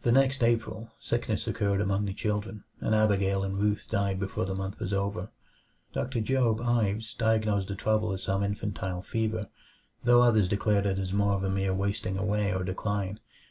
The 0.00 0.12
next 0.12 0.42
April, 0.42 0.92
sickness 0.98 1.46
occurred 1.46 1.82
among 1.82 2.06
the 2.06 2.14
children, 2.14 2.64
and 2.80 2.94
Abigail 2.94 3.44
and 3.44 3.58
Ruth 3.58 3.86
died 3.86 4.18
before 4.18 4.46
the 4.46 4.54
month 4.54 4.78
was 4.80 4.94
over. 4.94 5.28
Doctor 5.92 6.22
Job 6.22 6.58
Ives 6.62 7.12
diagnosed 7.12 7.68
the 7.68 7.74
trouble 7.74 8.14
as 8.14 8.22
some 8.22 8.42
infantile 8.42 9.02
fever, 9.02 9.50
though 10.04 10.22
others 10.22 10.48
declared 10.48 10.86
it 10.86 10.96
was 10.96 11.12
more 11.12 11.34
of 11.34 11.44
a 11.44 11.50
mere 11.50 11.74
wasting 11.74 12.16
away 12.16 12.50
or 12.54 12.64
decline. 12.64 13.20